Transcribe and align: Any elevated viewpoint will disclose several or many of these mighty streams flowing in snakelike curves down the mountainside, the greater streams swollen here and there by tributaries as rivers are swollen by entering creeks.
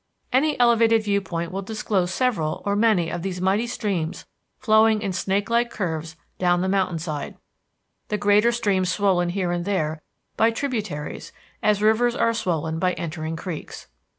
Any 0.33 0.59
elevated 0.59 1.03
viewpoint 1.03 1.51
will 1.51 1.61
disclose 1.61 2.11
several 2.11 2.63
or 2.65 2.75
many 2.75 3.11
of 3.11 3.21
these 3.21 3.39
mighty 3.39 3.67
streams 3.67 4.25
flowing 4.57 4.99
in 5.03 5.11
snakelike 5.11 5.69
curves 5.69 6.15
down 6.39 6.61
the 6.61 6.67
mountainside, 6.67 7.37
the 8.07 8.17
greater 8.17 8.51
streams 8.51 8.91
swollen 8.91 9.29
here 9.29 9.51
and 9.51 9.63
there 9.63 10.01
by 10.37 10.49
tributaries 10.49 11.31
as 11.61 11.83
rivers 11.83 12.15
are 12.15 12.33
swollen 12.33 12.79
by 12.79 12.93
entering 12.93 13.35
creeks. 13.35 13.89